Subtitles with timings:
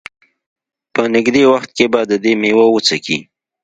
[0.93, 3.17] په نېږدې وخت کې به د دې مېوه وڅکي.